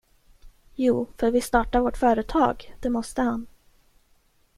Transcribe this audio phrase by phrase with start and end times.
[0.75, 3.47] Jo, för vi startar vårt företag, det måste han.